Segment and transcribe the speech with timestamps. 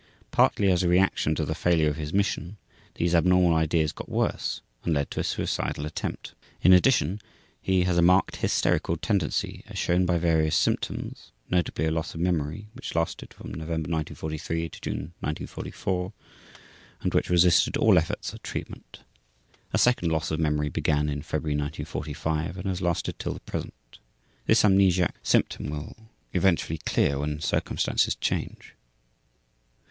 [0.31, 2.57] Partly as a reaction to the failure of his mission
[2.95, 6.33] these abnormal ideas got worse and led to a suicidal attempt.
[6.63, 7.21] In addition,
[7.61, 12.19] he has a marked hysterical tendency, as shown by various symptoms, notably a loss of
[12.19, 16.13] memory which lasted from November 1943 to June 1944,
[17.01, 19.01] and which resisted all efforts at treatment.
[19.71, 23.99] A second loss of memory began in February 1945 and has lasted till the present.
[24.47, 25.95] This amnesic symptom will
[26.33, 28.73] eventually clear when circumstances change.